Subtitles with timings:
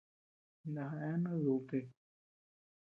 [0.73, 1.79] Na eanuu dudtï.